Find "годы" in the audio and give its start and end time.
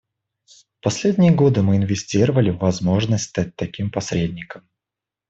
1.31-1.61